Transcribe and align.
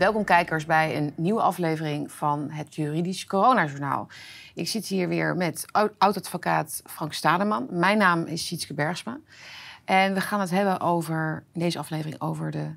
Welkom 0.00 0.24
kijkers 0.24 0.64
bij 0.66 0.96
een 0.96 1.12
nieuwe 1.16 1.40
aflevering 1.40 2.12
van 2.12 2.50
het 2.50 2.74
Juridisch 2.74 3.26
Coronajournaal. 3.26 4.08
Ik 4.54 4.68
zit 4.68 4.86
hier 4.86 5.08
weer 5.08 5.36
met 5.36 5.64
oud-advocaat 5.98 6.82
Frank 6.86 7.12
Stademan. 7.12 7.66
Mijn 7.70 7.98
naam 7.98 8.24
is 8.24 8.46
Sietske 8.46 8.74
Bergsma. 8.74 9.18
En 9.84 10.14
we 10.14 10.20
gaan 10.20 10.40
het 10.40 10.50
hebben 10.50 10.80
over, 10.80 11.44
in 11.52 11.60
deze 11.60 11.78
aflevering 11.78 12.20
over 12.20 12.50
de 12.50 12.70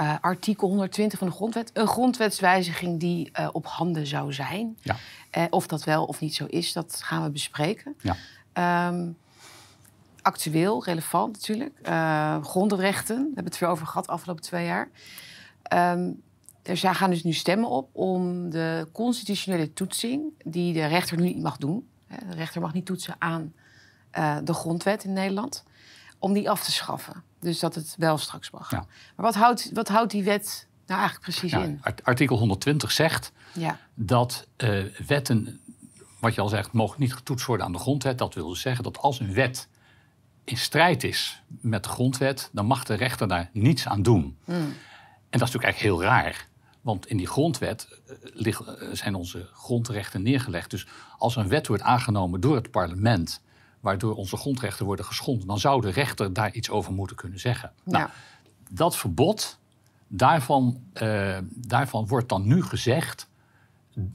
uh, 0.00 0.14
artikel 0.20 0.68
120 0.68 1.18
van 1.18 1.28
de 1.28 1.34
grondwet. 1.34 1.70
Een 1.72 1.86
grondwetswijziging 1.86 3.00
die 3.00 3.30
uh, 3.40 3.48
op 3.52 3.66
handen 3.66 4.06
zou 4.06 4.32
zijn. 4.32 4.78
Ja. 4.82 4.96
Uh, 5.38 5.44
of 5.50 5.66
dat 5.66 5.84
wel 5.84 6.04
of 6.04 6.20
niet 6.20 6.34
zo 6.34 6.44
is, 6.48 6.72
dat 6.72 7.00
gaan 7.04 7.22
we 7.22 7.30
bespreken. 7.30 7.96
Ja. 8.00 8.88
Um, 8.88 9.16
actueel, 10.22 10.84
relevant 10.84 11.32
natuurlijk. 11.32 11.78
grondrechten, 12.46 13.16
we 13.16 13.22
hebben 13.24 13.44
het 13.44 13.56
veel 13.56 13.68
over 13.68 13.86
gehad 13.86 14.04
de 14.04 14.12
afgelopen 14.12 14.42
twee 14.42 14.66
jaar. 14.66 14.88
Um, 15.72 16.22
er 16.64 16.76
gaan 16.76 17.10
dus 17.10 17.22
nu 17.22 17.32
stemmen 17.32 17.68
op 17.68 17.88
om 17.92 18.50
de 18.50 18.88
constitutionele 18.92 19.72
toetsing, 19.72 20.22
die 20.44 20.72
de 20.72 20.86
rechter 20.86 21.16
nu 21.16 21.22
niet 21.22 21.42
mag 21.42 21.56
doen. 21.56 21.88
De 22.08 22.34
rechter 22.34 22.60
mag 22.60 22.72
niet 22.72 22.86
toetsen 22.86 23.14
aan 23.18 23.52
de 24.44 24.54
grondwet 24.54 25.04
in 25.04 25.12
Nederland 25.12 25.64
om 26.18 26.32
die 26.32 26.50
af 26.50 26.64
te 26.64 26.72
schaffen. 26.72 27.22
Dus 27.40 27.58
dat 27.58 27.74
het 27.74 27.94
wel 27.98 28.18
straks 28.18 28.50
mag. 28.50 28.70
Ja. 28.70 28.86
Maar 29.16 29.26
wat 29.26 29.34
houdt, 29.34 29.70
wat 29.72 29.88
houdt 29.88 30.10
die 30.10 30.24
wet 30.24 30.66
nou 30.86 31.00
eigenlijk 31.00 31.30
precies 31.30 31.52
in? 31.52 31.80
Artikel 32.02 32.38
120 32.38 32.92
zegt 32.92 33.32
ja. 33.52 33.78
dat 33.94 34.46
uh, 34.56 34.84
wetten, 35.06 35.60
wat 36.20 36.34
je 36.34 36.40
al 36.40 36.48
zegt, 36.48 36.72
mogen 36.72 37.00
niet 37.00 37.14
getoetst 37.14 37.46
worden 37.46 37.66
aan 37.66 37.72
de 37.72 37.78
grondwet. 37.78 38.18
Dat 38.18 38.34
wil 38.34 38.48
dus 38.48 38.60
zeggen 38.60 38.84
dat 38.84 38.98
als 38.98 39.20
een 39.20 39.34
wet 39.34 39.68
in 40.44 40.56
strijd 40.56 41.04
is 41.04 41.42
met 41.46 41.82
de 41.82 41.88
grondwet, 41.88 42.48
dan 42.52 42.66
mag 42.66 42.84
de 42.84 42.94
rechter 42.94 43.28
daar 43.28 43.50
niets 43.52 43.86
aan 43.86 44.02
doen. 44.02 44.38
Hmm. 44.44 44.54
En 44.54 45.40
dat 45.40 45.48
is 45.48 45.54
natuurlijk 45.54 45.64
eigenlijk 45.64 45.94
heel 45.94 46.02
raar. 46.02 46.48
Want 46.84 47.06
in 47.06 47.16
die 47.16 47.26
grondwet 47.26 47.88
uh, 48.36 48.54
zijn 48.92 49.14
onze 49.14 49.48
grondrechten 49.52 50.22
neergelegd. 50.22 50.70
Dus 50.70 50.86
als 51.18 51.36
een 51.36 51.48
wet 51.48 51.66
wordt 51.66 51.82
aangenomen 51.82 52.40
door 52.40 52.54
het 52.54 52.70
parlement 52.70 53.42
waardoor 53.80 54.14
onze 54.14 54.36
grondrechten 54.36 54.86
worden 54.86 55.04
geschonden, 55.04 55.46
dan 55.46 55.58
zou 55.58 55.80
de 55.80 55.90
rechter 55.90 56.32
daar 56.32 56.52
iets 56.52 56.70
over 56.70 56.92
moeten 56.92 57.16
kunnen 57.16 57.40
zeggen. 57.40 57.72
Nou, 57.84 58.08
dat 58.70 58.96
verbod, 58.96 59.58
daarvan, 60.08 60.80
uh, 61.02 61.38
daarvan 61.50 62.06
wordt 62.06 62.28
dan 62.28 62.46
nu 62.46 62.62
gezegd 62.62 63.28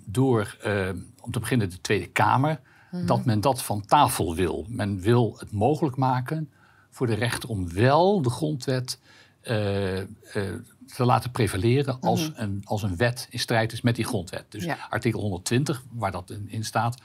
door, 0.05 0.57
uh, 0.65 0.89
om 1.21 1.31
te 1.31 1.39
beginnen, 1.39 1.69
de 1.69 1.81
Tweede 1.81 2.07
Kamer, 2.07 2.59
mhm. 2.91 3.05
dat 3.05 3.25
men 3.25 3.41
dat 3.41 3.63
van 3.63 3.85
tafel 3.85 4.35
wil. 4.35 4.65
Men 4.69 5.01
wil 5.01 5.35
het 5.39 5.51
mogelijk 5.51 5.95
maken 5.95 6.51
voor 6.89 7.07
de 7.07 7.15
rechter 7.15 7.49
om 7.49 7.73
wel 7.73 8.21
de 8.21 8.29
grondwet 8.29 8.99
te 9.41 11.05
laten 11.05 11.31
prevaleren 11.31 11.99
als, 11.99 12.29
mhm. 12.29 12.41
een, 12.41 12.61
als 12.63 12.83
een 12.83 12.97
wet 12.97 13.27
in 13.29 13.39
strijd 13.39 13.71
is 13.71 13.81
met 13.81 13.95
die 13.95 14.05
grondwet. 14.05 14.45
Dus 14.49 14.67
artikel 14.89 15.21
120, 15.21 15.83
waar 15.91 16.11
dat 16.11 16.29
in, 16.29 16.49
in 16.49 16.65
staat, 16.65 17.01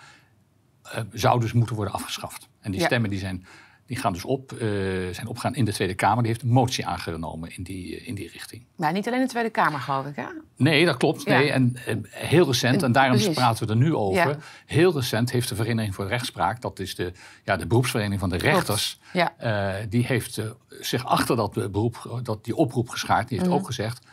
uh, 0.86 1.00
zou 1.12 1.40
dus 1.40 1.52
moeten 1.52 1.76
worden 1.76 1.94
afgeschaft. 1.94 2.48
En 2.60 2.70
die 2.70 2.80
stemmen 2.80 3.10
die 3.10 3.18
zijn, 3.18 3.46
die 3.86 3.96
gaan 3.96 4.12
dus 4.12 4.24
op, 4.24 4.52
uh, 4.52 4.58
zijn 5.12 5.26
opgegaan 5.26 5.54
in 5.54 5.64
de 5.64 5.72
Tweede 5.72 5.94
Kamer. 5.94 6.22
Die 6.22 6.32
heeft 6.32 6.42
een 6.42 6.52
motie 6.52 6.86
aangenomen 6.86 7.56
in 7.56 7.62
die, 7.62 7.96
in 7.96 8.14
die 8.14 8.28
richting. 8.28 8.64
Maar 8.76 8.92
niet 8.92 9.06
alleen 9.06 9.20
de 9.20 9.28
Tweede 9.28 9.50
Kamer, 9.50 9.80
geloof 9.80 10.06
ik, 10.06 10.16
hè? 10.16 10.26
Nee, 10.56 10.84
dat 10.84 10.96
klopt. 10.96 11.26
Nee. 11.26 11.50
En, 11.50 11.76
heel 12.10 12.46
recent, 12.46 12.82
en, 12.82 12.92
daarom 12.92 13.32
praten 13.34 13.66
we 13.66 13.72
er 13.72 13.78
nu 13.78 13.94
over. 13.94 14.36
Heel 14.66 14.92
recent 14.92 15.30
heeft 15.30 15.48
de 15.48 15.54
Vereniging 15.54 15.94
voor 15.94 16.06
Rechtspraak, 16.06 16.60
dat 16.60 16.78
is 16.78 16.94
de, 16.94 17.12
ja, 17.44 17.56
de 17.56 17.66
beroepsvereniging 17.66 18.20
van 18.20 18.28
de 18.30 18.36
rechters, 18.36 19.00
uh, 19.14 19.74
die 19.88 20.06
heeft 20.06 20.40
zich 20.80 21.06
achter 21.06 21.36
dat, 21.36 21.52
beroep, 21.72 22.20
dat 22.22 22.44
die 22.44 22.56
oproep 22.56 22.88
geschaard. 22.88 23.28
Die 23.28 23.38
heeft 23.38 23.50
mhm. 23.50 23.58
ook 23.58 23.66
gezegd. 23.66 24.06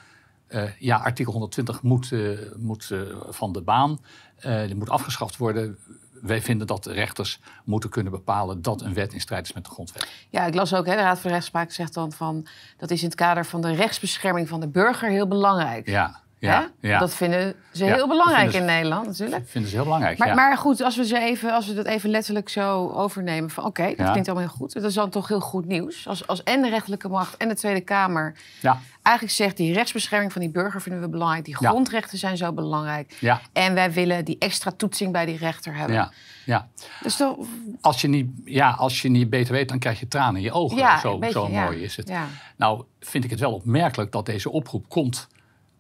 ja, 0.80 0.98
artikel 0.98 1.32
120 1.32 1.82
moet, 1.82 2.12
moet 2.58 2.92
van 3.30 3.52
de 3.52 3.62
baan. 3.62 4.00
die 4.42 4.76
moet 4.76 4.90
afgeschaft 4.90 5.38
worden 5.38 5.78
wij 6.22 6.42
vinden 6.42 6.68
dat 6.68 6.84
de 6.84 6.94
rechters 6.94 7.40
moeten 7.64 7.90
kunnen 7.90 8.12
bepalen 8.12 8.62
dat 8.62 8.82
een 8.82 8.94
wet 8.94 9.14
in 9.14 9.22
strijd 9.22 9.46
is 9.46 9.54
met 9.54 9.66
de 9.66 9.70
grondwet. 9.70 10.08
Ja, 10.30 10.46
ik 10.46 10.54
las 10.54 10.74
ook, 10.74 10.86
hè, 10.86 10.96
de 10.96 11.02
Raad 11.02 11.20
voor 11.20 11.32
Rechtspraak 11.32 11.72
zegt 11.72 11.94
dan 11.94 12.12
van 12.12 12.48
dat 12.78 12.92
is 12.92 13.00
in 13.02 13.08
het 13.08 13.16
kader 13.16 13.46
van 13.46 13.62
de 13.62 13.74
rechtsbescherming 13.74 14.48
van 14.48 14.60
de 14.60 14.68
burger 14.68 15.10
heel 15.10 15.28
belangrijk. 15.28 15.88
Ja. 15.88 16.21
Ja, 16.50 16.70
ja, 16.80 17.00
Dat 17.00 17.14
vinden 17.14 17.56
ze 17.72 17.86
heel 17.86 18.08
belangrijk 18.08 18.54
in 18.54 18.66
Nederland 18.66 19.08
natuurlijk. 19.08 19.44
vinden 19.48 19.70
ze 19.70 19.76
heel 19.76 19.86
belangrijk, 19.86 20.18
maar, 20.18 20.36
maar, 20.36 20.58
goed, 20.58 20.82
als 20.82 20.96
we, 20.96 21.06
ze 21.06 21.20
even, 21.20 21.54
als 21.54 21.68
we 21.68 21.74
dat 21.74 21.86
even 21.86 22.10
letterlijk 22.10 22.50
zo 22.50 22.90
overnemen 22.90 23.50
van... 23.50 23.66
oké, 23.66 23.94
dat 23.96 24.10
klinkt 24.10 24.28
allemaal 24.28 24.48
heel 24.48 24.58
goed. 24.58 24.74
Dat 24.74 24.84
is 24.84 24.94
dan 24.94 25.10
toch 25.10 25.28
heel 25.28 25.40
goed 25.40 25.66
nieuws. 25.66 26.08
Als, 26.08 26.28
als 26.28 26.44
en 26.44 26.62
de 26.62 26.70
rechterlijke 26.70 27.08
macht 27.08 27.38
en 27.38 27.48
de 27.48 27.56
Tweede 27.56 27.82
Kamer... 27.82 28.36
Ja. 28.62 28.80
eigenlijk 29.02 29.36
zegt 29.36 29.58
die 29.58 29.74
rechtsbescherming 29.74 30.32
van 30.32 30.42
die 30.42 30.50
burger 30.50 30.82
vinden 30.82 31.02
we 31.02 31.10
belangrijk. 31.10 31.46
Die 31.46 31.56
grondrechten 31.56 32.18
zijn 32.18 32.38
zo 32.38 32.54
belangrijk. 32.54 33.18
En 33.54 33.74
wij 33.74 33.92
willen 33.92 34.26
die 34.26 34.36
extra 34.40 34.72
toetsing 34.72 35.12
bij 35.12 35.26
die 35.26 35.38
rechter 35.38 35.76
hebben. 35.76 35.96
Ja. 35.96 36.12
Ja. 36.46 36.68
Dus 37.02 37.16
toch... 37.16 37.38
als, 37.82 38.02
je 38.02 38.08
niet, 38.08 38.30
ja, 38.46 38.72
als 38.72 39.02
je 39.02 39.10
niet 39.10 39.30
beter 39.30 39.54
weet, 39.54 39.70
dan 39.70 39.80
krijg 39.80 40.00
je 40.00 40.08
tranen 40.08 40.36
in 40.36 40.42
je 40.42 40.52
ogen. 40.52 40.78
Ja, 40.78 41.00
zo 41.00 41.20
zo 41.32 41.48
mooi 41.48 41.84
is 41.84 41.96
het. 41.96 42.12
Nou, 42.58 42.84
vind 43.00 43.24
ik 43.24 43.30
het 43.30 43.40
wel 43.40 43.54
opmerkelijk 43.54 44.12
dat 44.12 44.26
deze 44.26 44.52
oproep 44.52 44.90
komt 44.90 45.28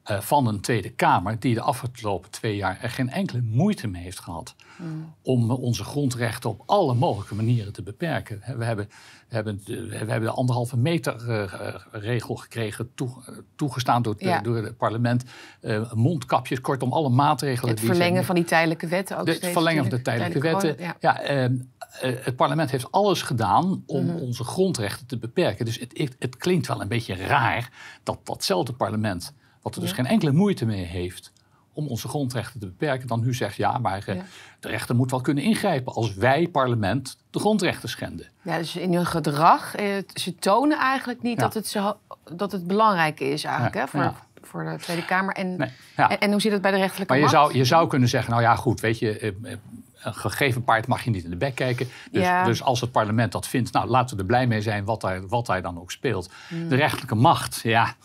uh, 0.09 0.19
van 0.19 0.47
een 0.47 0.62
Tweede 0.62 0.89
Kamer 0.89 1.39
die 1.39 1.53
de 1.53 1.62
afgelopen 1.62 2.31
twee 2.31 2.56
jaar 2.56 2.79
er 2.81 2.89
geen 2.89 3.09
enkele 3.09 3.41
moeite 3.41 3.88
mee 3.88 4.03
heeft 4.03 4.19
gehad 4.19 4.56
mm. 4.78 5.13
om 5.22 5.51
onze 5.51 5.84
grondrechten 5.84 6.50
op 6.50 6.63
alle 6.66 6.94
mogelijke 6.94 7.35
manieren 7.35 7.73
te 7.73 7.84
beperken. 7.84 8.41
We 8.57 8.66
hebben, 8.66 8.90
we 9.28 9.35
hebben, 9.35 9.61
we 9.66 9.95
hebben 9.95 10.22
de 10.22 10.29
anderhalve 10.29 10.78
meter 10.78 11.29
uh, 11.29 11.75
regel 11.91 12.35
gekregen, 12.35 12.91
toe, 12.95 13.09
toegestaan 13.56 14.01
door, 14.01 14.16
ja. 14.17 14.40
door 14.40 14.56
het 14.57 14.78
parlement, 14.78 15.23
uh, 15.61 15.94
mondkapjes, 15.94 16.61
kortom 16.61 16.94
alle 16.94 17.09
maatregelen. 17.09 17.69
Het 17.69 17.79
verlengen 17.79 18.25
van 18.25 18.35
die 18.35 18.44
tijdelijke 18.44 18.88
wetten 18.88 19.17
ook. 19.17 19.28
Het 19.28 19.47
verlengen 19.47 19.81
van 19.81 19.97
de 19.97 20.01
tijdelijke, 20.01 20.40
wetten. 20.40 20.75
ja. 20.79 20.95
ja 21.00 21.22
ehm, 21.22 21.56
het 22.00 22.35
parlement 22.35 22.72
heeft 22.72 22.91
alles 22.91 23.22
gedaan 23.22 23.84
om 23.85 24.06
mm. 24.06 24.16
onze 24.16 24.44
grondrechten 24.44 25.07
te 25.07 25.17
beperken. 25.17 25.66
Dus 25.66 25.79
het, 25.79 25.97
het, 25.97 26.16
het, 26.19 26.38
klinkt 26.38 26.67
wel 26.67 26.81
een 26.81 26.88
beetje 26.88 27.16
raar 27.16 27.69
dat 28.03 28.19
datzelfde 28.23 28.73
parlement 28.73 29.34
wat 29.61 29.75
er 29.75 29.81
dus 29.81 29.91
geen 29.91 30.05
enkele 30.05 30.31
moeite 30.31 30.66
mee 30.66 30.85
heeft 30.85 31.31
om 31.73 31.88
onze 31.88 32.07
grondrechten 32.07 32.59
te 32.59 32.66
beperken, 32.66 33.07
dan 33.07 33.19
nu 33.19 33.33
zegt 33.33 33.55
ja, 33.55 33.77
maar 33.77 34.03
eh, 34.07 34.19
de 34.59 34.67
rechter 34.67 34.95
moet 34.95 35.11
wel 35.11 35.22
kunnen 35.22 35.44
ingrijpen 35.44 35.94
als 35.94 36.13
wij, 36.13 36.47
parlement, 36.47 37.17
de 37.29 37.39
grondrechten 37.39 37.89
schenden. 37.89 38.27
Ja, 38.41 38.57
dus 38.57 38.75
in 38.75 38.94
hun 38.94 39.05
gedrag, 39.05 39.75
eh, 39.75 39.85
ze 40.13 40.35
tonen 40.35 40.79
eigenlijk 40.79 41.22
niet 41.22 41.39
dat, 41.39 41.53
het 41.53 41.67
zo, 41.67 41.97
dat 42.35 42.51
het 42.51 42.67
belangrijk 42.67 43.19
is 43.19 43.44
eigenlijk 43.44 43.75
hè, 43.75 43.88
voor, 43.88 44.13
voor 44.41 44.63
de 44.63 44.77
Tweede 44.77 45.05
Kamer. 45.05 45.35
En, 45.35 45.72
en, 45.95 46.19
en, 46.19 46.31
hoe 46.31 46.41
zit 46.41 46.51
het 46.51 46.61
bij 46.61 46.72
de 46.72 46.78
rechterlijke 46.78 47.13
maar 47.13 47.23
je 47.23 47.29
Zou, 47.29 47.57
je 47.57 47.66
zou 47.66 47.88
kunnen 47.88 48.09
zeggen, 48.09 48.31
nou 48.31 48.43
ja, 48.43 48.55
goed, 48.55 48.79
weet 48.79 48.99
je, 48.99 49.19
eh, 49.19 49.55
een 50.03 50.13
gegeven 50.13 50.63
paard 50.63 50.88
mag 50.88 51.03
je 51.03 51.09
niet 51.09 51.23
in 51.23 51.29
de 51.29 51.35
bek 51.35 51.55
kijken. 51.55 51.88
Dus, 52.11 52.28
dus, 52.45 52.63
als 52.63 52.81
het 52.81 52.91
parlement 52.91 53.31
dat 53.31 53.47
vindt, 53.47 53.72
nou 53.72 53.88
laten 53.88 54.16
we 54.16 54.22
er 54.22 54.28
blij 54.28 54.47
mee 54.47 54.61
zijn 54.61 54.85
wat 54.85 55.01
daar, 55.01 55.28
wat 55.28 55.45
daar 55.45 55.61
dan 55.61 55.79
ook 55.79 55.91
speelt. 55.91 56.31
Mm. 56.49 56.69
De 56.69 56.75
rechterlijke 56.75 57.16
macht, 57.16 57.59
ja, 57.63 57.95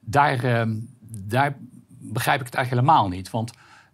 daar, 0.00 0.44
ehm, 0.44 0.74
daar 1.24 1.56
begrijp 1.88 2.40
ik 2.40 2.46
het 2.46 2.54
eigenlijk 2.54 2.86
helemaal 2.86 3.08
niet. 3.08 3.30
Want 3.30 3.52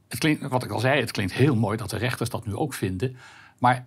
het 0.08 0.18
klinkt, 0.18 0.48
wat 0.48 0.64
ik 0.64 0.70
al 0.70 0.78
zei, 0.78 1.00
het 1.00 1.10
klinkt 1.10 1.32
heel 1.32 1.56
mooi 1.56 1.76
dat 1.76 1.90
de 1.90 1.96
rechters 1.96 2.30
dat 2.30 2.46
nu 2.46 2.54
ook 2.54 2.74
vinden. 2.74 3.16
Maar 3.58 3.86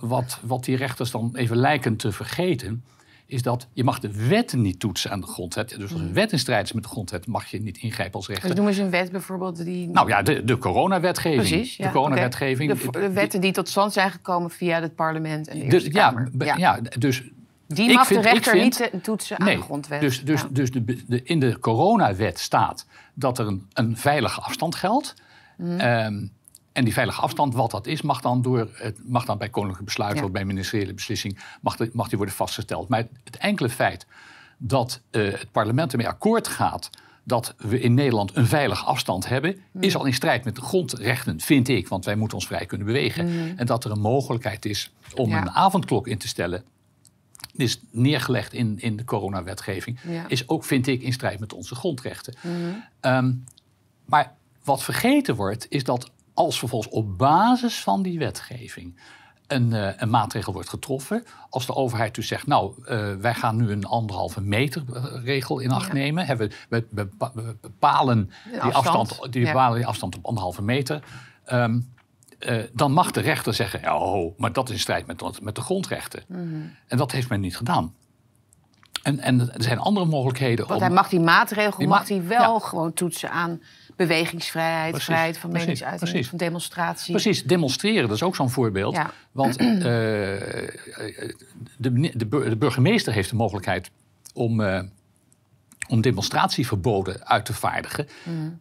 wat, 0.00 0.38
wat 0.42 0.64
die 0.64 0.76
rechters 0.76 1.10
dan 1.10 1.30
even 1.34 1.56
lijken 1.56 1.96
te 1.96 2.12
vergeten, 2.12 2.84
is 3.26 3.42
dat 3.42 3.68
je 3.72 3.84
mag 3.84 3.98
de 3.98 4.28
wetten 4.28 4.60
niet 4.60 4.80
toetsen 4.80 5.10
aan 5.10 5.20
de 5.20 5.26
grondwet. 5.26 5.68
Dus 5.78 5.92
als 5.92 6.00
een 6.00 6.12
wet 6.12 6.32
in 6.32 6.38
strijd 6.38 6.64
is 6.64 6.72
met 6.72 6.82
de 6.82 6.88
grondwet, 6.88 7.26
mag 7.26 7.46
je 7.46 7.62
niet 7.62 7.78
ingrijpen 7.78 8.14
als 8.14 8.26
rechter. 8.28 8.48
Dus 8.48 8.58
noem 8.58 8.68
eens 8.68 8.76
een 8.76 8.90
wet 8.90 9.10
bijvoorbeeld 9.10 9.64
die... 9.64 9.88
Nou 9.88 10.08
ja, 10.08 10.22
de, 10.22 10.44
de 10.44 10.58
coronawetgeving. 10.58 11.48
Precies, 11.48 11.76
ja, 11.76 11.86
de 11.86 11.92
coronawetgeving. 11.92 12.72
De, 12.72 12.90
de, 12.90 13.10
wetten 13.10 13.40
die 13.40 13.52
tot 13.52 13.68
stand 13.68 13.92
zijn 13.92 14.10
gekomen 14.10 14.50
via 14.50 14.80
het 14.80 14.94
parlement 14.94 15.48
en 15.48 15.58
de 15.58 15.66
dus, 15.66 15.84
Eerste 15.84 15.98
ja, 16.44 16.56
Ja, 16.56 16.80
dus 16.98 17.22
die 17.74 17.92
mag 17.92 18.08
de 18.08 18.20
rechter 18.20 18.56
niet 18.56 18.90
toetsen 19.02 19.38
aan 19.38 19.46
de 19.46 19.60
grondwet. 19.60 20.00
Dus, 20.00 20.24
dus, 20.24 20.44
dus 20.50 20.70
de, 20.70 21.04
de, 21.06 21.22
in 21.22 21.40
de 21.40 21.58
coronawet 21.58 22.38
staat 22.38 22.86
dat 23.14 23.38
er 23.38 23.46
een, 23.46 23.66
een 23.72 23.96
veilige 23.96 24.40
afstand 24.40 24.74
geldt. 24.74 25.14
Mm. 25.56 25.80
en 26.72 26.84
die 26.84 26.92
veilige 26.92 27.20
afstand, 27.20 27.54
wat 27.54 27.70
dat 27.70 27.86
is, 27.86 28.02
mag 28.02 28.20
dan, 28.20 28.42
door, 28.42 28.68
het 28.74 28.98
mag 29.04 29.24
dan 29.24 29.38
bij 29.38 29.48
koninklijke 29.48 29.84
besluit 29.84 30.22
of 30.22 30.30
bij 30.30 30.44
ministeriële 30.44 30.94
beslissing 30.94 31.38
mag, 31.60 31.76
mag 31.92 32.08
die 32.08 32.16
worden 32.16 32.34
vastgesteld. 32.34 32.88
Maar 32.88 33.06
het 33.24 33.36
enkele 33.36 33.68
feit 33.68 34.06
dat 34.58 35.00
uh, 35.10 35.32
het 35.32 35.52
parlement 35.52 35.92
ermee 35.92 36.08
akkoord 36.08 36.48
gaat 36.48 36.90
dat 37.24 37.54
we 37.58 37.80
in 37.80 37.94
Nederland 37.94 38.36
een 38.36 38.46
veilige 38.46 38.84
afstand 38.84 39.28
hebben, 39.28 39.56
mm. 39.72 39.82
is 39.82 39.96
al 39.96 40.04
in 40.04 40.14
strijd 40.14 40.44
met 40.44 40.56
de 40.56 40.62
grondrechten, 40.62 41.40
vind 41.40 41.68
ik. 41.68 41.88
Want 41.88 42.04
wij 42.04 42.16
moeten 42.16 42.36
ons 42.36 42.46
vrij 42.46 42.66
kunnen 42.66 42.86
bewegen. 42.86 43.26
Mm. 43.26 43.52
En 43.56 43.66
dat 43.66 43.84
er 43.84 43.90
een 43.90 44.00
mogelijkheid 44.00 44.64
is 44.64 44.92
om 45.14 45.32
een 45.32 45.50
avondklok 45.50 46.06
in 46.06 46.18
te 46.18 46.28
stellen 46.28 46.64
is 47.52 47.80
neergelegd 47.90 48.52
in, 48.52 48.80
in 48.80 48.96
de 48.96 49.04
coronawetgeving, 49.04 49.98
is 50.28 50.48
ook, 50.48 50.64
vind 50.64 50.86
ik, 50.86 51.02
in 51.02 51.12
strijd 51.12 51.40
met 51.40 51.52
onze 51.52 51.74
grondrechten. 51.74 52.34
Mhm. 52.42 52.54
Ehm, 53.00 53.32
maar 54.04 54.34
wat 54.64 54.82
vergeten 54.82 55.34
wordt, 55.34 55.66
is 55.68 55.84
dat 55.84 56.10
als 56.34 56.58
vervolgens 56.58 56.92
op 56.92 57.18
basis 57.18 57.80
van 57.80 58.02
die 58.02 58.18
wetgeving 58.18 58.96
een, 59.46 59.70
uh, 59.70 59.88
een, 59.96 60.10
maatregel 60.10 60.52
wordt 60.52 60.68
getroffen. 60.68 61.24
Als 61.50 61.66
de 61.66 61.74
overheid 61.74 62.14
dus 62.14 62.26
zegt, 62.26 62.46
nou, 62.46 62.74
uh, 62.78 63.14
wij 63.14 63.34
gaan 63.34 63.56
nu 63.56 63.70
een 63.70 63.84
anderhalve 63.84 64.40
meter 64.40 64.82
regel 65.24 65.58
in 65.58 65.70
acht 65.70 65.92
nemen. 65.92 66.26
Hebben 66.26 66.52
we, 66.68 67.08
bepalen 67.60 68.30
die 68.50 68.60
afstand, 68.60 69.32
die, 69.32 69.44
bepalen 69.44 69.76
die 69.76 69.86
afstand 69.86 70.16
op 70.16 70.24
anderhalve 70.24 70.62
meter. 70.62 71.02
Um, 71.52 71.90
uh, 72.46 72.62
dan 72.72 72.92
mag 72.92 73.10
de 73.10 73.20
rechter 73.20 73.54
zeggen, 73.54 73.94
oh, 73.94 74.38
maar 74.38 74.52
dat 74.52 74.68
is 74.68 74.74
in 74.74 74.80
strijd 74.80 75.06
met, 75.06 75.40
met 75.42 75.54
de 75.54 75.60
grondrechten. 75.60 76.22
Mm 76.28 76.36
-hmm. 76.36 76.74
En 76.86 76.96
dat 76.96 77.12
heeft 77.12 77.28
men 77.28 77.40
niet 77.40 77.56
gedaan. 77.56 77.94
En, 79.02 79.18
en 79.18 79.40
er 79.40 79.62
zijn 79.62 79.78
andere 79.78 80.06
mogelijkheden. 80.06 80.66
Want 80.66 80.80
hij 80.80 80.90
mag 80.90 81.08
die 81.08 81.20
maatregel 81.20 81.78
die 81.78 81.88
mag 81.88 82.08
hij 82.08 82.26
wel 82.26 82.52
ja. 82.52 82.58
gewoon 82.58 82.92
toetsen 82.92 83.30
aan 83.30 83.62
bewegingsvrijheid, 83.96 84.90
precies, 84.90 85.08
vrijheid 85.08 85.38
van 85.38 85.52
meningsuiting, 85.52 86.26
van 86.26 86.38
demonstratie. 86.38 87.12
Precies, 87.12 87.44
demonstreren, 87.44 88.08
dat 88.08 88.16
is 88.16 88.22
ook 88.22 88.36
zo'n 88.36 88.50
voorbeeld. 88.50 88.94
Ja. 88.94 89.10
Want 89.32 89.60
uh, 89.60 89.66
de, 89.76 90.50
de, 91.78 92.10
de, 92.16 92.56
burgemeester 92.56 93.12
heeft 93.12 93.30
de 93.30 93.36
mogelijkheid 93.36 93.90
om, 94.34 94.60
uh, 94.60 94.82
om 95.88 96.00
demonstratieverboden 96.00 97.26
uit 97.26 97.44
te 97.44 97.54
vaardigen. 97.54 98.08
Mm. 98.22 98.60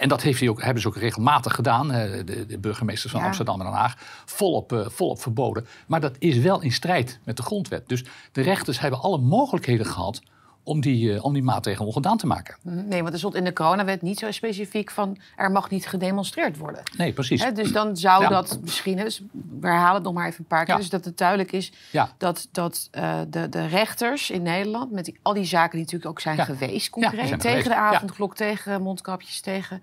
En 0.00 0.08
dat 0.08 0.22
heeft 0.22 0.40
hij 0.40 0.48
ook, 0.48 0.62
hebben 0.62 0.82
ze 0.82 0.88
ook 0.88 0.96
regelmatig 0.96 1.54
gedaan, 1.54 1.88
de, 1.88 2.44
de 2.46 2.58
burgemeesters 2.58 3.12
van 3.12 3.20
ja. 3.20 3.26
Amsterdam 3.26 3.60
en 3.60 3.66
Den 3.66 3.74
Haag, 3.74 3.94
volop, 4.24 4.72
uh, 4.72 4.86
volop 4.88 5.20
verboden. 5.20 5.66
Maar 5.86 6.00
dat 6.00 6.16
is 6.18 6.38
wel 6.38 6.62
in 6.62 6.72
strijd 6.72 7.18
met 7.24 7.36
de 7.36 7.42
grondwet. 7.42 7.88
Dus 7.88 8.04
de 8.32 8.42
rechters 8.42 8.80
hebben 8.80 9.00
alle 9.00 9.18
mogelijkheden 9.18 9.86
gehad 9.86 10.22
om 10.64 10.80
die, 10.80 11.12
uh, 11.12 11.24
om 11.24 11.32
die 11.32 11.42
maatregelen 11.42 11.88
ongedaan 11.88 12.16
te 12.16 12.26
maken. 12.26 12.56
Nee, 12.62 13.02
want 13.02 13.12
er 13.12 13.18
stond 13.18 13.34
in 13.34 13.44
de 13.44 13.52
coronawet 13.52 14.02
niet 14.02 14.18
zo 14.18 14.30
specifiek 14.30 14.90
van 14.90 15.18
er 15.36 15.50
mag 15.50 15.70
niet 15.70 15.86
gedemonstreerd 15.86 16.56
worden. 16.56 16.82
Nee, 16.96 17.12
precies. 17.12 17.54
Dus 17.54 17.72
dan 17.72 17.96
zou 17.96 18.22
ja. 18.22 18.28
dat 18.28 18.58
misschien, 18.62 18.96
dus 18.96 19.22
we 19.60 19.66
herhalen 19.66 19.94
het 19.94 20.02
nog 20.02 20.12
maar 20.12 20.26
even 20.26 20.40
een 20.40 20.46
paar 20.46 20.64
keer, 20.64 20.74
ja. 20.74 20.80
dus 20.80 20.90
dat 20.90 21.04
het 21.04 21.18
duidelijk 21.18 21.52
is 21.52 21.72
dat, 22.18 22.48
dat 22.52 22.88
uh, 22.92 23.20
de, 23.28 23.48
de 23.48 23.66
rechters 23.66 24.30
in 24.30 24.42
Nederland, 24.42 24.90
met 24.90 25.04
die, 25.04 25.18
al 25.22 25.32
die 25.32 25.44
zaken 25.44 25.70
die 25.70 25.80
natuurlijk 25.80 26.10
ook 26.10 26.20
zijn 26.20 26.38
geweest, 26.38 26.90
concreet, 26.90 27.28
zijn 27.28 27.40
tegen 27.40 27.70
de 27.70 27.76
avondklok, 27.76 28.36
tegen 28.36 28.82
mondkapjes, 28.82 29.40
tegen 29.40 29.82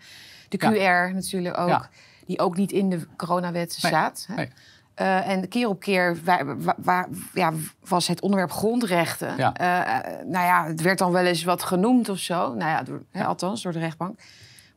de 0.50 0.58
QR 0.58 1.14
natuurlijk 1.14 1.58
ook, 1.58 1.90
die 2.26 2.40
ook 2.40 2.58
niet 2.58 2.72
in 2.72 2.90
de 2.90 3.08
coronawet 3.16 3.78
nee. 3.82 3.92
staat. 3.92 4.28
Nee. 4.36 4.50
Uh, 5.02 5.28
en 5.28 5.48
keer 5.48 5.68
op 5.68 5.80
keer 5.80 6.18
waar, 6.24 6.76
waar, 6.78 7.08
ja, 7.34 7.54
was 7.88 8.08
het 8.08 8.22
onderwerp 8.22 8.52
grondrechten. 8.52 9.38
Ja. 9.38 9.54
Uh, 9.62 10.26
nou 10.26 10.46
ja, 10.46 10.66
het 10.66 10.82
werd 10.82 10.98
dan 10.98 11.12
wel 11.12 11.26
eens 11.26 11.44
wat 11.44 11.64
genoemd 11.64 12.10
of 12.10 12.20
zo. 12.20 12.54
Nou 12.54 12.70
ja, 12.70 12.84
door, 12.84 13.04
ja. 13.12 13.24
althans 13.24 13.62
door 13.62 13.72
de 13.72 13.80
rechtbank. 13.80 14.20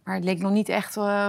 Maar 0.04 0.14
het 0.14 0.24
leek 0.24 0.38
nog 0.38 0.52
niet 0.52 0.68
echt 0.68 0.96
uh, 0.96 1.28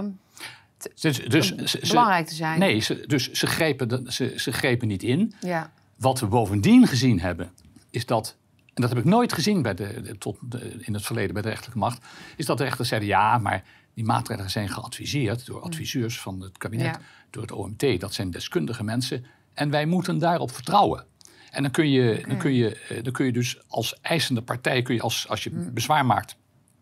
te, 0.78 0.92
dus, 1.28 1.56
dus, 1.56 1.80
belangrijk 1.80 2.28
te 2.28 2.36
zijn. 2.36 2.60
Nee, 2.60 2.80
ze, 2.80 3.04
dus 3.08 3.32
ze 3.32 3.48
grepen, 3.48 3.90
de, 3.90 4.04
ze, 4.08 4.34
ze 4.36 4.52
grepen 4.52 4.88
niet 4.88 5.04
in. 5.04 5.34
Ja. 5.40 5.72
Wat 5.96 6.20
we 6.20 6.26
bovendien 6.26 6.88
gezien 6.88 7.20
hebben, 7.20 7.52
is 7.90 8.06
dat 8.06 8.36
en 8.76 8.82
dat 8.82 8.90
heb 8.90 9.00
ik 9.00 9.06
nooit 9.06 9.34
gezien 9.34 9.62
bij 9.62 9.74
de, 9.74 10.16
tot 10.18 10.38
in 10.80 10.94
het 10.94 11.06
verleden 11.06 11.34
bij 11.34 11.42
de 11.42 11.48
rechterlijke 11.48 11.80
macht, 11.80 12.06
is 12.36 12.46
dat 12.46 12.58
de 12.58 12.64
rechters 12.64 12.90
zeiden 12.90 13.10
ja, 13.10 13.38
maar 13.38 13.64
die 13.94 14.06
maatregelen 14.06 14.50
zijn 14.52 14.70
geadviseerd 14.70 15.46
door 15.46 15.62
adviseurs 15.62 16.22
van 16.22 16.42
het 16.42 16.58
kabinet, 16.58 16.98
door 17.30 17.42
het 17.42 17.52
OMT. 17.52 18.00
Dat 18.00 18.14
zijn 18.14 18.32
deskundige 18.32 18.84
mensen. 18.84 19.26
En 19.54 19.70
wij 19.70 19.86
moeten 19.86 20.18
daarop 20.18 20.52
vertrouwen. 20.52 21.06
En 21.52 21.62
dan 21.62 21.72
kun 21.72 21.90
je, 21.90 22.24
dan 22.28 22.38
kun 22.38 22.54
je, 22.54 22.78
eh, 22.78 23.04
dan 23.04 23.14
kun 23.14 23.26
je 23.26 23.32
dus 23.32 23.60
als 23.68 23.98
eisende 24.02 24.42
partij, 24.42 24.82
kun 24.82 24.96
je 24.96 25.02
als, 25.02 25.28
als 25.28 25.44
je 25.44 25.50
mm. 25.50 25.74
bezwaar 25.74 26.06
maakt, 26.06 26.36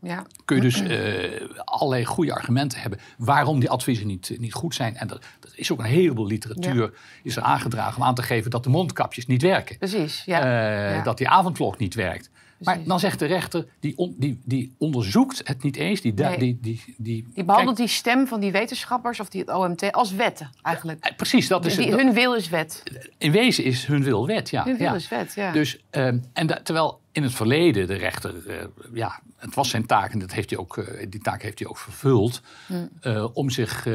ja. 0.03 0.25
kun 0.45 0.55
je 0.55 0.61
dus 0.61 0.81
uh, 0.81 1.49
allerlei 1.65 2.05
goede 2.05 2.33
argumenten 2.33 2.79
hebben 2.79 2.99
waarom 3.17 3.59
die 3.59 3.69
adviezen 3.69 4.07
niet, 4.07 4.35
niet 4.39 4.53
goed 4.53 4.75
zijn. 4.75 4.95
En 4.95 5.07
dat, 5.07 5.25
dat 5.39 5.51
is 5.55 5.71
ook 5.71 5.79
een 5.79 5.85
heleboel 5.85 6.27
literatuur 6.27 6.93
is 7.23 7.35
er 7.35 7.43
aangedragen 7.43 8.01
om 8.01 8.07
aan 8.07 8.15
te 8.15 8.23
geven 8.23 8.51
dat 8.51 8.63
de 8.63 8.69
mondkapjes 8.69 9.25
niet 9.25 9.41
werken. 9.41 9.77
Precies, 9.77 10.23
ja. 10.25 10.97
Uh, 10.97 11.03
Dat 11.03 11.17
die 11.17 11.29
avondklok 11.29 11.77
niet 11.77 11.93
werkt. 11.93 12.29
Maar 12.63 12.83
dan 12.83 12.99
zegt 12.99 13.19
de 13.19 13.25
rechter, 13.25 13.65
die, 13.79 14.15
die, 14.17 14.39
die 14.45 14.75
onderzoekt 14.77 15.41
het 15.43 15.63
niet 15.63 15.75
eens. 15.75 16.01
Die, 16.01 16.13
nee. 16.13 16.37
die, 16.37 16.57
die, 16.61 16.83
die, 16.97 17.27
die 17.33 17.43
behandelt 17.43 17.77
die 17.77 17.87
stem 17.87 18.27
van 18.27 18.39
die 18.39 18.51
wetenschappers 18.51 19.19
of 19.19 19.29
die 19.29 19.41
het 19.41 19.49
OMT 19.49 19.91
als 19.91 20.13
wetten 20.13 20.49
eigenlijk. 20.61 21.05
Ja, 21.07 21.13
precies, 21.15 21.47
dat 21.47 21.65
is 21.65 21.75
die, 21.75 21.89
dat, 21.89 21.99
Hun 21.99 22.13
wil 22.13 22.33
is 22.33 22.49
wet. 22.49 22.83
In 23.17 23.31
wezen 23.31 23.63
is 23.63 23.85
hun 23.85 24.03
wil 24.03 24.27
wet, 24.27 24.49
ja. 24.49 24.63
Hun 24.63 24.77
wil 24.77 24.95
is 24.95 25.09
wet, 25.09 25.33
ja. 25.33 25.51
Dus, 25.51 25.83
um, 25.91 26.23
en 26.33 26.47
da, 26.47 26.59
terwijl 26.63 27.01
in 27.13 27.23
het 27.23 27.33
verleden 27.33 27.87
de 27.87 27.93
rechter, 27.93 28.33
uh, 28.47 28.55
ja, 28.93 29.19
het 29.37 29.55
was 29.55 29.69
zijn 29.69 29.85
taak 29.85 30.11
en 30.11 30.19
dat 30.19 30.31
heeft 30.31 30.49
hij 30.49 30.59
ook, 30.59 30.77
uh, 30.77 30.85
die 31.09 31.21
taak 31.21 31.41
heeft 31.41 31.59
hij 31.59 31.67
ook 31.67 31.77
vervuld, 31.77 32.41
hmm. 32.67 32.89
uh, 33.01 33.27
om, 33.33 33.49
zich, 33.49 33.87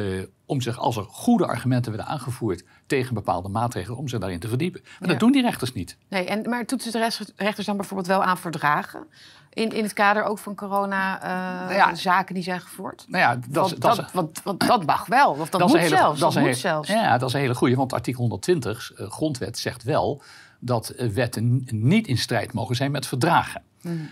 om 0.48 0.60
zich, 0.60 0.78
als 0.78 0.96
er 0.96 1.04
goede 1.04 1.46
argumenten 1.46 1.92
werden 1.92 2.10
aangevoerd 2.10 2.64
tegen 2.86 3.14
bepaalde 3.14 3.48
maatregelen, 3.48 3.98
om 3.98 4.08
zich 4.08 4.20
daarin 4.20 4.38
te 4.38 4.48
verdiepen. 4.48 4.80
Maar 4.82 4.96
ja. 5.00 5.06
dat 5.06 5.18
doen 5.18 5.32
die 5.32 5.42
rechters 5.42 5.72
niet. 5.72 5.96
Nee, 6.08 6.24
en, 6.24 6.48
maar 6.48 6.64
toetsen 6.64 6.92
de 6.92 7.10
rechters 7.36 7.66
dan 7.66 7.76
bijvoorbeeld 7.76 8.08
wel 8.08 8.22
aan 8.22 8.38
verdragen? 8.38 9.06
In, 9.52 9.70
in 9.70 9.82
het 9.82 9.92
kader 9.92 10.22
ook 10.22 10.38
van 10.38 10.54
corona-zaken 10.54 11.94
nou 11.94 12.02
ja, 12.08 12.22
die 12.22 12.42
zijn 12.42 12.60
gevoerd? 12.60 13.04
Nou 13.08 13.22
ja, 13.22 13.34
dat, 13.34 13.70
want, 13.70 13.80
dat, 13.80 13.96
dat, 13.96 14.12
want, 14.12 14.42
want 14.42 14.66
dat 14.66 14.86
mag 14.86 15.06
wel, 15.06 15.30
of 15.30 15.50
dat, 15.50 15.60
dat 15.60 15.68
moet, 15.68 15.78
hele, 15.78 15.96
zelfs, 15.96 16.20
dat, 16.20 16.34
moet 16.34 16.56
zelfs. 16.56 16.88
Ja, 16.88 17.18
dat 17.18 17.28
is 17.28 17.34
een 17.34 17.40
hele 17.40 17.54
goede, 17.54 17.74
want 17.74 17.92
artikel 17.92 18.20
120, 18.20 18.92
grondwet, 18.94 19.58
zegt 19.58 19.82
wel 19.82 20.22
dat 20.60 20.94
wetten 20.96 21.66
niet 21.66 22.06
in 22.06 22.18
strijd 22.18 22.52
mogen 22.52 22.76
zijn 22.76 22.90
met 22.90 23.06
verdragen. 23.06 23.62
Mm. 23.82 24.08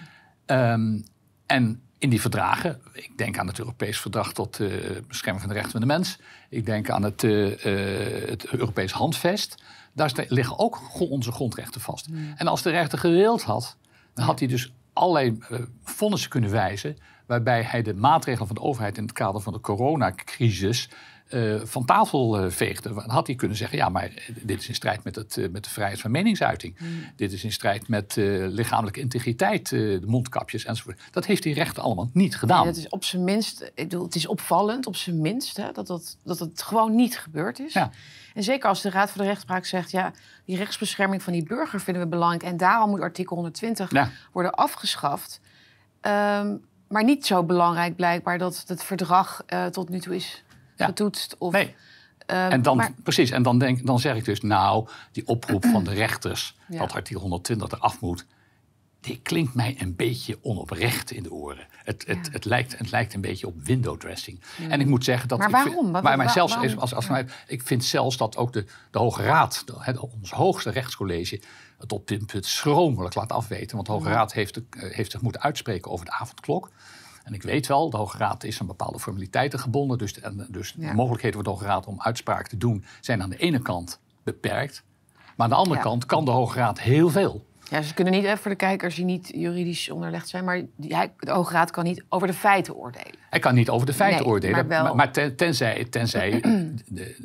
Um, 0.47 1.05
en 1.47 1.81
in 1.99 2.11
die 2.11 2.21
verdragen, 2.21 2.81
ik 2.93 3.13
denk 3.17 3.39
aan 3.39 3.47
het 3.47 3.59
Europees 3.59 4.01
Verdrag 4.01 4.33
tot 4.33 4.59
uh, 4.59 4.75
bescherming 5.09 5.45
van 5.45 5.49
de 5.49 5.55
rechten 5.55 5.73
van 5.73 5.81
de 5.81 5.87
mens, 5.87 6.19
ik 6.49 6.67
denk 6.67 6.91
aan 6.91 7.03
het, 7.03 7.23
uh, 7.23 7.65
uh, 7.65 8.29
het 8.29 8.47
Europees 8.47 8.93
Handvest, 8.93 9.63
daar 9.93 10.25
liggen 10.29 10.59
ook 10.59 10.81
onze 10.99 11.33
grondrechten 11.33 11.81
vast. 11.81 12.09
Mm. 12.09 12.35
En 12.37 12.47
als 12.47 12.63
de 12.63 12.71
rechter 12.71 12.99
gewild 12.99 13.43
had, 13.43 13.77
dan 14.15 14.25
had 14.25 14.39
hij 14.39 14.49
dus 14.49 14.73
allerlei 14.93 15.39
vonnissen 15.85 16.31
kunnen 16.31 16.51
wijzen 16.51 16.97
waarbij 17.27 17.63
hij 17.63 17.83
de 17.83 17.95
maatregelen 17.95 18.47
van 18.47 18.57
de 18.57 18.63
overheid 18.63 18.97
in 18.97 19.03
het 19.03 19.13
kader 19.13 19.41
van 19.41 19.53
de 19.53 19.61
coronacrisis 19.61 20.89
uh, 21.31 21.61
van 21.65 21.85
tafel 21.85 22.45
uh, 22.45 22.51
veegde. 22.51 22.95
Dan 22.95 23.11
had 23.11 23.27
hij 23.27 23.37
kunnen 23.37 23.57
zeggen: 23.57 23.79
ja, 23.79 23.89
maar 23.89 24.11
dit 24.43 24.61
is 24.61 24.69
in 24.69 24.75
strijd 24.75 25.05
met, 25.05 25.17
het, 25.17 25.37
uh, 25.37 25.49
met 25.51 25.65
de 25.65 25.71
vrijheid 25.71 26.01
van 26.01 26.11
meningsuiting. 26.11 26.79
Mm. 26.79 26.89
Dit 27.17 27.33
is 27.33 27.45
in 27.45 27.53
strijd 27.53 27.89
met 27.89 28.15
lichamelijke 28.17 29.01
integriteit, 29.01 29.69
de 29.69 30.03
mondkapjes 30.07 30.65
enzovoort. 30.65 31.01
Dat 31.11 31.27
heeft 31.27 31.43
die 31.43 31.55
rechter 31.55 31.83
allemaal 31.83 32.11
niet 32.13 32.37
gedaan. 32.37 32.59
Nee, 32.59 32.67
het 32.67 32.77
is 32.77 32.89
op 32.89 33.05
zijn 33.05 33.25
minst, 33.25 33.63
ik 33.63 33.89
bedoel, 33.89 34.05
het 34.05 34.15
is 34.15 34.27
opvallend, 34.27 34.87
op 34.87 34.97
zijn 34.97 35.21
minst, 35.21 35.57
hè, 35.57 35.73
dat, 35.73 35.87
dat, 35.87 36.17
dat 36.25 36.39
het 36.39 36.63
gewoon 36.63 36.95
niet 36.95 37.19
gebeurd 37.19 37.59
is. 37.59 37.73
Ja. 37.73 37.91
En 38.35 38.43
zeker 38.43 38.69
als 38.69 38.83
de 38.83 38.91
Raad 38.91 39.11
voor 39.11 39.23
de 39.23 39.29
Rechtspraak 39.29 39.65
zegt: 39.65 39.91
ja, 39.91 40.13
die 40.45 40.57
rechtsbescherming 40.57 41.23
van 41.23 41.33
die 41.33 41.45
burger 41.45 41.81
vinden 41.81 42.03
we 42.03 42.09
belangrijk 42.09 42.43
en 42.43 42.57
daarom 42.57 42.91
moet 42.91 43.01
artikel 43.01 43.35
120 43.35 43.93
ja. 43.93 44.11
worden 44.33 44.53
afgeschaft. 44.53 45.41
Um, 46.01 46.65
maar 46.89 47.05
niet 47.05 47.27
zo 47.27 47.43
belangrijk 47.43 47.97
blijkbaar 47.97 48.39
dat 48.39 48.65
het 48.67 48.85
verdrag 48.85 49.43
tot 49.71 49.89
nu 49.89 50.01
toe 50.01 50.15
is 50.15 50.45
ja. 50.77 50.87
getoetst. 50.87 51.35
Of, 51.39 51.53
nee. 51.53 51.75
Um, 52.27 52.37
en 52.37 52.63
dan, 52.63 52.77
maar... 52.77 52.93
Precies, 53.03 53.31
en 53.31 53.43
dan, 53.43 53.59
denk, 53.59 53.87
dan 53.87 53.99
zeg 53.99 54.17
ik 54.17 54.25
dus, 54.25 54.41
nou, 54.41 54.89
die 55.13 55.27
oproep 55.27 55.65
van 55.73 55.85
de 55.85 55.93
rechters, 55.93 56.57
ja. 56.69 56.79
dat 56.79 56.93
artikel 56.93 57.21
120 57.21 57.73
eraf 57.73 58.01
moet, 58.01 58.27
die 59.07 59.21
klinkt 59.23 59.55
mij 59.55 59.77
een 59.79 59.97
beetje 59.97 60.39
onoprecht 60.43 61.11
in 61.11 61.23
de 61.23 61.33
oren. 61.33 61.67
Het, 61.85 62.05
ja. 62.07 62.15
het, 62.15 62.33
het, 62.33 62.45
lijkt, 62.45 62.79
het 62.79 62.91
lijkt 62.91 63.15
een 63.15 63.21
beetje 63.21 63.47
op 63.47 63.55
window 63.65 63.99
dressing. 63.99 64.41
Ja. 64.59 64.69
En 64.69 64.81
ik 64.81 64.87
moet 64.87 65.05
zeggen 65.05 65.29
dat. 65.29 65.39
Maar 65.39 65.51
waarom? 65.51 65.87
Ik 65.87 65.93
vind, 65.93 66.03
maar, 66.03 66.17
maar 66.17 66.31
zelfs, 66.31 66.55
waarom? 66.55 66.79
Als, 66.79 66.95
als, 66.95 67.09
mij, 67.09 67.27
ik 67.47 67.63
vind 67.63 67.85
zelfs 67.85 68.17
dat 68.17 68.37
ook 68.37 68.53
de, 68.53 68.65
de 68.91 68.99
Hoge 68.99 69.23
Raad, 69.23 69.63
de, 69.67 70.01
ons 70.01 70.31
hoogste 70.31 70.71
rechtscollege, 70.71 71.41
het 71.79 71.93
op 71.93 72.09
dit 72.09 72.27
punt 72.27 72.47
schromelijk 72.47 73.15
laat 73.15 73.33
afweten. 73.33 73.75
Want 73.75 73.87
de 73.87 73.93
Hoge 73.93 74.09
Raad 74.09 74.33
heeft, 74.33 74.55
de, 74.55 74.65
heeft 74.71 75.11
zich 75.11 75.21
moeten 75.21 75.43
uitspreken 75.43 75.91
over 75.91 76.05
de 76.05 76.13
avondklok. 76.13 76.71
En 77.25 77.35
ik 77.35 77.43
weet 77.43 77.67
wel, 77.67 77.91
de 77.91 77.97
Hoge 77.97 78.19
Raad 78.19 78.45
is 78.45 78.61
aan 78.61 78.67
bepaalde 78.67 78.99
formaliteiten 78.99 79.59
gebonden. 79.59 79.99
Dus, 79.99 80.13
de, 80.13 80.47
dus 80.49 80.75
ja. 80.79 80.89
de 80.89 80.95
mogelijkheden 80.95 81.35
voor 81.35 81.45
de 81.45 81.51
Hoge 81.51 81.65
Raad 81.65 81.87
om 81.87 82.01
uitspraak 82.01 82.49
te 82.49 82.57
doen 82.57 82.85
zijn 83.01 83.23
aan 83.23 83.31
de 83.31 83.37
ene 83.37 83.59
kant 83.59 84.01
beperkt. 84.23 84.83
Maar 85.15 85.47
aan 85.47 85.49
de 85.49 85.55
andere 85.55 85.77
ja. 85.77 85.83
kant 85.83 86.07
kan 86.07 86.25
de 86.25 86.31
Hoge 86.31 86.59
Raad 86.59 86.81
heel 86.81 87.11
veel. 87.11 87.46
Ja, 87.71 87.83
ze 87.83 87.95
kunnen 87.95 88.13
niet, 88.13 88.25
even 88.25 88.39
voor 88.39 88.51
de 88.51 88.57
kijkers 88.57 88.95
die 88.95 89.05
niet 89.05 89.31
juridisch 89.35 89.91
onderlegd 89.91 90.29
zijn, 90.29 90.45
maar 90.45 90.63
hij, 90.89 91.13
de 91.19 91.31
Hoge 91.31 91.53
Raad 91.53 91.71
kan 91.71 91.85
niet 91.85 92.05
over 92.09 92.27
de 92.27 92.35
feiten 92.35 92.77
oordelen. 92.77 93.15
Hij 93.31 93.41
kan 93.41 93.55
niet 93.55 93.69
over 93.69 93.87
de 93.87 93.93
feiten 93.93 94.23
nee, 94.23 94.33
oordelen, 94.33 94.57
maar, 94.57 94.69
wel... 94.69 94.83
maar, 94.83 94.95
maar 94.95 95.13
ten, 95.13 95.37
tenzij, 95.37 95.85
tenzij 95.85 96.41
de, 96.87 97.17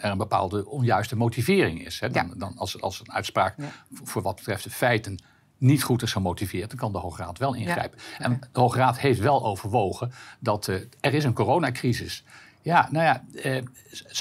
er 0.00 0.10
een 0.10 0.18
bepaalde 0.18 0.66
onjuiste 0.66 1.16
motivering 1.16 1.86
is. 1.86 2.00
Hè. 2.00 2.10
Dan, 2.10 2.26
ja. 2.26 2.34
dan 2.36 2.52
als, 2.56 2.80
als 2.80 3.00
een 3.00 3.12
uitspraak 3.12 3.54
ja. 3.56 3.64
voor 4.02 4.22
wat 4.22 4.36
betreft 4.36 4.64
de 4.64 4.70
feiten 4.70 5.22
niet 5.58 5.82
goed 5.82 6.02
is 6.02 6.12
gemotiveerd, 6.12 6.68
dan 6.68 6.78
kan 6.78 6.92
de 6.92 6.98
Hoge 6.98 7.22
Raad 7.22 7.38
wel 7.38 7.54
ingrijpen. 7.54 7.98
Ja. 8.18 8.24
En 8.24 8.40
de 8.52 8.60
Hoge 8.60 8.78
Raad 8.78 8.98
heeft 8.98 9.20
wel 9.20 9.44
overwogen 9.44 10.12
dat 10.38 10.68
uh, 10.68 10.76
er 11.00 11.14
is 11.14 11.24
een 11.24 11.32
coronacrisis. 11.32 12.24
Ja, 12.62 12.88
nou 12.90 13.04
ja, 13.04 13.24
uh, 13.44 13.62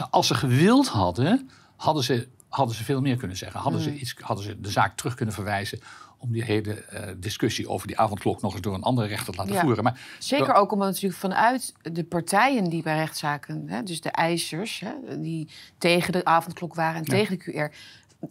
als 0.09 0.27
ze 0.27 0.36
gewild 0.36 0.88
hadden, 0.88 1.50
hadden 1.75 2.03
ze 2.03 2.27
hadden 2.50 2.75
ze 2.75 2.84
veel 2.84 3.01
meer 3.01 3.15
kunnen 3.18 3.38
zeggen. 3.38 3.60
Hadden, 3.60 3.82
ze, 3.82 3.89
Mm. 3.89 3.96
iets, 3.96 4.15
hadden 4.20 4.46
ze 4.46 4.60
de 4.62 4.70
zaak 4.70 4.98
terug 4.98 5.15
kunnen 5.15 5.36
verwijzen 5.36 5.79
om 6.18 6.32
die 6.32 6.44
hele 6.44 6.74
eh, 6.74 7.13
discussie 7.18 7.70
over 7.70 7.88
die 7.88 7.98
avondklok 8.00 8.41
nog 8.41 8.51
eens 8.53 8.62
door 8.62 8.74
een 8.74 8.82
andere 8.84 9.08
rechter 9.08 9.32
te 9.34 9.39
laten 9.39 9.53
Ja. 9.53 9.62
voeren. 9.62 9.84
Maar 9.84 10.00
Zeker 10.20 10.53
ook 10.53 10.72
omdat 10.72 10.88
natuurlijk 10.88 11.20
vanuit 11.20 11.74
de 11.82 12.03
partijen 12.03 12.70
die 12.70 12.84
bij 12.84 12.96
rechtszaken, 12.98 13.63
hè, 13.70 13.84
dus 13.84 14.01
de 14.01 14.12
eisers, 14.12 14.79
hè, 14.79 15.20
die 15.20 15.48
tegen 15.77 16.12
de 16.12 16.25
avondklok 16.25 16.75
waren 16.75 16.96
en 16.96 17.18
Ja. 17.18 17.24
tegen 17.24 17.38
de 17.38 17.44
QR, 17.44 17.75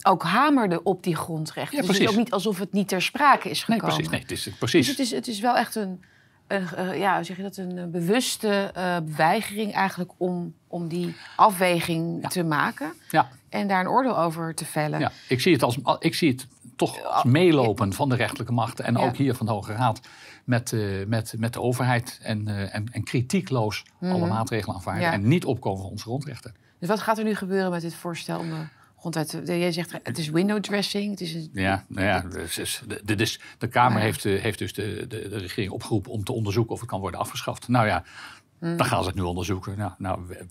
ook 0.02 0.22
hamerden 0.22 0.86
op 0.86 1.02
die 1.02 1.16
grondrechten. 1.16 1.76
Ja, 1.80 1.86
dus 1.86 1.90
het 1.98 2.00
is 2.06 2.08
ook 2.12 2.16
niet 2.18 2.30
alsof 2.32 2.58
het 2.58 2.72
niet 2.72 2.88
ter 2.88 3.02
sprake 3.02 3.50
is 3.50 3.66
nee, 3.66 3.78
gekomen. 3.78 3.94
precies. 3.94 4.10
Nee, 4.12 4.20
het 4.20 4.30
is, 4.30 4.42
Dus 4.42 4.54
precies. 4.58 4.86
het 4.88 4.98
is, 4.98 5.10
het 5.10 5.28
is 5.28 5.40
wel 5.40 5.56
echt 5.56 5.74
een, 5.74 6.02
een 6.48 6.68
eh, 6.74 6.98
ja, 6.98 7.22
zeg 7.22 7.36
je 7.36 7.42
dat, 7.42 7.56
een 7.56 7.78
eh, 7.78 7.84
bewuste 7.86 8.70
eh, 8.74 8.96
weigering 9.16 9.72
eigenlijk 9.74 10.10
om, 10.16 10.54
om 10.66 10.88
die 10.88 11.16
afweging 11.36 12.22
Ja. 12.22 12.28
te 12.28 12.42
maken 12.42 12.92
Ja. 13.10 13.28
en 13.48 13.68
daar 13.68 13.80
een 13.80 13.88
oordeel 13.88 14.18
over 14.18 14.54
te 14.54 14.64
vellen. 14.64 15.00
Ja, 15.00 15.12
ik 15.28 15.40
zie 15.40 15.52
het, 15.52 15.62
als, 15.62 15.78
ik 15.98 16.14
zie 16.14 16.30
het 16.30 16.46
toch 16.76 17.04
als 17.04 17.24
meelopen 17.24 17.92
van 17.92 18.08
de 18.08 18.16
rechterlijke 18.16 18.52
machten. 18.52 18.84
En 18.84 18.96
ook 18.96 19.16
hier 19.16 19.34
van 19.34 19.46
de 19.46 19.52
Hoge 19.52 19.72
Raad 19.72 20.00
met, 20.44 20.72
eh, 20.72 20.80
met, 21.06 21.34
met 21.36 21.52
de 21.52 21.60
overheid. 21.60 22.18
En, 22.22 22.48
eh, 22.48 22.74
en, 22.74 22.86
en 22.92 23.04
kritiekloos 23.04 23.84
alle 24.00 24.26
maatregelen 24.26 24.74
aanvaarden. 24.76 25.04
Mhm. 25.04 25.12
En 25.12 25.28
niet 25.28 25.44
opkomen 25.44 25.80
voor 25.80 25.90
onze 25.90 26.04
grondrechten. 26.04 26.54
Dus 26.78 26.88
wat 26.88 27.00
gaat 27.00 27.18
er 27.18 27.24
nu 27.24 27.34
gebeuren 27.34 27.70
met 27.70 27.80
dit 27.80 27.94
voorstel 27.94 28.38
om 28.38 28.48
de 28.48 28.56
grondwet? 28.98 29.28
te- 29.28 29.58
Jij 29.58 29.72
zegt 29.72 29.92
het 30.02 30.18
is 30.18 30.28
window 30.30 30.60
dressing. 30.60 31.10
Het 31.10 31.20
is 31.20 31.34
een, 31.34 31.50
Ja, 31.52 31.84
nou 31.88 32.06
ja, 32.06 32.20
dus, 32.20 32.54
dus 32.54 32.82
de, 33.04 33.14
dus 33.14 33.40
de 33.58 33.68
Kamer 33.68 33.98
Ja. 33.98 34.04
heeft, 34.04 34.24
eh, 34.24 34.40
heeft 34.40 34.58
dus 34.58 34.72
de, 34.74 35.04
de, 35.08 35.28
de 35.28 35.38
regering 35.38 35.72
opgeroepen 35.72 36.12
om 36.12 36.24
te 36.24 36.32
onderzoeken 36.32 36.72
of 36.74 36.80
het 36.80 36.88
kan 36.88 37.00
worden 37.00 37.20
afgeschaft. 37.20 37.68
Nou 37.68 37.86
ja, 37.86 38.02
Mm. 38.60 38.76
dan 38.76 38.86
gaan 38.86 39.00
ze 39.02 39.06
het 39.08 39.16
nu 39.16 39.22
onderzoeken. 39.22 39.78
Nou, 39.78 39.92
nou 39.98 40.20
we, 40.28 40.46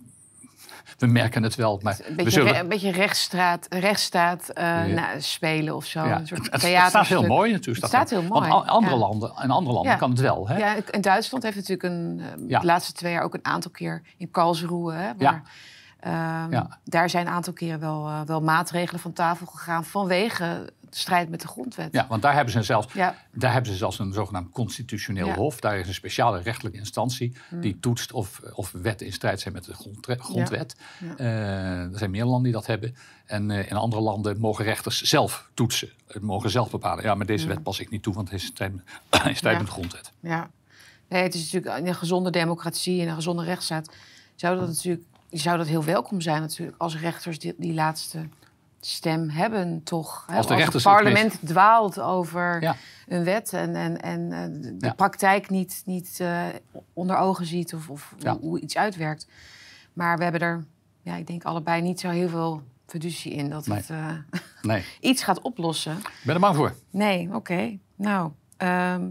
we 0.97 1.07
merken 1.07 1.43
het 1.43 1.55
wel, 1.55 1.79
maar 1.83 1.99
Een 1.99 2.05
we 2.09 2.15
beetje, 2.15 2.31
zullen... 2.31 2.53
re- 2.53 2.59
een 2.59 2.67
beetje 2.69 2.91
rechtsstraat, 2.91 3.65
rechtsstaat 3.69 4.49
eh, 4.49 4.63
Ja. 4.65 4.85
nou, 4.85 5.21
spelen 5.21 5.75
of 5.75 5.85
zo. 5.85 5.99
een 6.03 6.27
soort 6.27 6.51
het, 6.51 6.61
het 6.61 6.87
staat 6.89 7.07
heel 7.07 7.27
mooi 7.27 7.51
natuurlijk. 7.51 7.81
Het 7.81 7.89
staat 7.93 8.09
heel 8.09 8.23
mooi, 8.23 8.49
Want 8.49 8.67
andere 8.67 8.95
landen, 8.95 9.33
in 9.43 9.49
andere 9.51 9.75
landen 9.75 9.97
kan 9.97 10.09
het 10.09 10.19
wel. 10.19 10.47
Hè? 10.47 10.57
Ja, 10.57 10.75
in 10.91 11.01
Duitsland 11.01 11.43
heeft 11.43 11.55
natuurlijk 11.55 11.83
een, 11.83 12.21
eh, 12.49 12.59
de 12.59 12.65
laatste 12.65 12.93
twee 12.93 13.11
jaar 13.11 13.23
ook 13.23 13.33
een 13.33 13.45
aantal 13.45 13.71
keer 13.71 14.01
in 14.17 14.31
Karlsruhe. 14.31 14.93
Hè, 14.93 15.07
Ja. 15.07 15.13
waar, 15.17 15.41
Ja. 16.51 16.79
Daar 16.83 17.09
zijn 17.09 17.27
een 17.27 17.33
aantal 17.33 17.53
keren 17.53 17.79
wel, 17.79 18.07
eh, 18.07 18.21
wel 18.21 18.41
maatregelen 18.41 19.01
van 19.01 19.13
tafel 19.13 19.45
gegaan 19.45 19.85
vanwege 19.85 20.73
de 20.89 20.97
strijd 20.97 21.29
met 21.29 21.41
de 21.41 21.47
grondwet. 21.47 21.93
Ja, 21.93 22.05
want 22.09 22.21
daar 22.21 22.33
hebben 22.33 22.53
ze 22.53 22.63
zelfs, 22.63 22.93
Ja. 22.93 23.15
daar 23.31 23.53
hebben 23.53 23.71
ze 23.71 23.77
zelfs 23.77 23.99
een 23.99 24.13
zogenaamd 24.13 24.51
constitutioneel 24.51 25.27
Ja. 25.27 25.33
hof. 25.35 25.59
Daar 25.59 25.77
is 25.79 25.87
een 25.87 25.93
speciale 25.93 26.41
rechtelijke 26.41 26.77
instantie 26.77 27.37
die 27.51 27.79
toetst 27.79 28.11
of, 28.11 28.41
of 28.53 28.71
wetten 28.71 29.05
in 29.07 29.13
strijd 29.13 29.39
zijn 29.39 29.53
met 29.53 29.63
de 29.65 29.73
grondwet. 30.17 30.75
Ja. 30.99 31.15
Eh, 31.17 31.91
er 31.91 31.97
zijn 31.97 32.11
meer 32.11 32.23
landen 32.25 32.43
die 32.43 32.53
dat 32.53 32.65
hebben. 32.65 32.95
En 33.25 33.51
eh, 33.51 33.69
in 33.71 33.75
andere 33.77 34.01
landen 34.01 34.39
mogen 34.39 34.63
rechters 34.65 35.01
zelf 35.01 35.49
toetsen. 35.53 35.89
Het 36.07 36.21
mogen 36.21 36.49
zelf 36.49 36.69
bepalen. 36.69 37.03
Ja, 37.03 37.15
maar 37.15 37.25
deze 37.25 37.47
wet 37.47 37.63
pas 37.63 37.79
ik 37.79 37.89
niet 37.89 38.03
toe, 38.03 38.13
want 38.13 38.29
het 38.29 38.37
is 38.37 38.43
in 38.45 38.51
strijd 38.53 38.73
met, 38.73 38.83
in 39.25 39.35
strijd 39.35 39.41
Ja. 39.55 39.61
met 39.61 39.65
de 39.65 39.71
grondwet. 39.73 40.11
Ja. 40.19 40.49
Nee, 41.09 41.23
het 41.23 41.33
is 41.33 41.51
natuurlijk 41.51 41.77
in 41.81 41.87
een 41.87 41.95
gezonde 41.95 42.29
democratie 42.29 43.01
en 43.01 43.07
een 43.07 43.15
gezonde 43.15 43.43
rechtsstaat 43.43 43.89
zou 44.35 44.59
dat 44.59 44.67
natuurlijk 44.67 45.03
zou 45.29 45.57
dat 45.57 45.67
heel 45.67 45.83
welkom 45.83 46.21
zijn 46.21 46.41
natuurlijk 46.41 46.77
als 46.81 46.97
rechters 46.99 47.39
die, 47.39 47.53
die 47.57 47.73
laatste 47.73 48.27
stem 48.79 49.29
hebben 49.29 49.83
toch. 49.83 50.23
Hè? 50.27 50.37
Als 50.37 50.47
de 50.47 50.55
het 50.55 50.73
het 50.73 50.83
parlement 50.83 51.39
dwaalt 51.45 51.99
over 51.99 52.61
Ja. 52.61 52.75
een 53.07 53.23
wet 53.23 53.53
en, 53.53 53.75
en, 53.75 54.01
en 54.01 54.31
eh, 54.31 54.61
de 54.79 54.85
Ja. 54.87 54.93
praktijk 54.93 55.49
niet, 55.49 55.81
niet 55.85 56.17
eh, 56.19 56.45
onder 56.93 57.17
ogen 57.17 57.45
ziet 57.45 57.73
of, 57.73 57.89
of 57.89 58.13
Ja. 58.17 58.37
hoe, 58.39 58.59
iets 58.59 58.77
uitwerkt. 58.77 59.27
Maar 59.93 60.17
we 60.17 60.23
hebben 60.23 60.41
er, 60.41 60.65
ja, 61.01 61.15
ik 61.15 61.27
denk 61.27 61.43
allebei 61.43 61.81
niet 61.81 61.99
zo 61.99 62.09
heel 62.09 62.29
veel 62.29 62.61
fiducie 62.87 63.31
in 63.33 63.49
dat 63.49 63.67
Nee. 63.67 63.77
het 63.77 63.89
eh, 63.89 64.11
Nee, 64.61 64.83
iets 64.99 65.23
gaat 65.23 65.41
oplossen. 65.41 65.97
ik 65.97 66.11
ben 66.23 66.35
er 66.35 66.41
bang 66.41 66.55
voor. 66.55 66.75
Nee, 66.89 67.29
oké. 67.33 67.77
Nou, 67.95 68.31
ehm, 68.57 69.09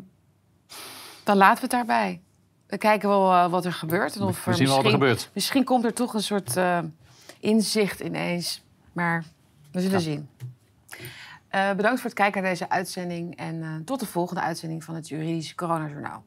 dan 1.25 1.37
laten 1.37 1.55
we 1.55 1.61
het 1.61 1.71
daarbij. 1.71 2.21
We 2.67 2.79
kijken 2.79 3.09
wel 3.09 3.33
eh, 3.33 3.51
wat 3.51 3.65
er 3.65 3.73
gebeurt. 3.73 4.17
En 4.17 4.23
of 4.23 4.45
We 4.45 4.51
er 4.51 4.57
zien 4.57 4.67
wel 4.67 4.77
wat 4.77 4.85
er 4.85 4.91
misschien- 4.91 5.09
gebeurt. 5.09 5.31
Misschien 5.35 5.65
komt 5.65 5.85
er 5.85 5.93
toch 5.95 6.15
een 6.15 6.23
soort 6.23 6.57
eh, 6.57 6.79
inzicht 7.41 8.01
ineens. 8.01 8.63
Maar 8.93 9.25
we 9.73 9.81
zullen 9.81 9.97
Ja. 9.99 10.05
zien. 10.05 10.29
Eh, 11.49 11.73
bedankt 11.73 12.01
voor 12.01 12.11
het 12.11 12.19
kijken 12.19 12.43
naar 12.43 12.51
deze 12.51 12.69
uitzending. 12.71 13.37
En 13.37 13.83
tot 13.85 14.01
de 14.01 14.07
volgende 14.07 14.41
uitzending 14.43 14.85
van 14.85 14.95
het 14.95 15.09
Juridische 15.09 15.55
Coronajournaal. 15.55 16.25